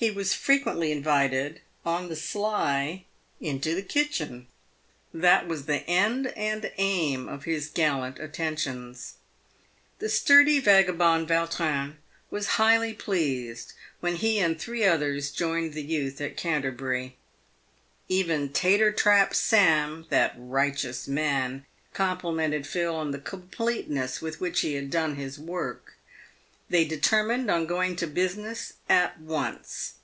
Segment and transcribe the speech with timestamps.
[0.00, 3.02] He was frequently invited, on the sly,
[3.40, 4.46] into the kitchen.
[5.12, 9.14] That was the end and aim of his gallant attentions.
[9.98, 9.98] 382 PAVED WITH GOLD.
[9.98, 11.96] The sturdy vagabond Vautrin
[12.30, 17.16] was highly pleased when he and three others joined the youth at Canterbury.
[18.08, 24.74] Even Tater trap Sam, that "righteous man,"* complimented Phil on the completeness with which he
[24.74, 25.94] had done his work.
[26.70, 29.94] They determined on going to business at once.